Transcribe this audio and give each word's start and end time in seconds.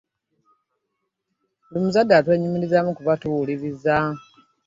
Buli 1.69 1.79
muzadde 1.83 2.13
atwenyumirizaamu 2.15 2.91
kuba 2.97 3.19
tuwuliriza. 3.21 3.95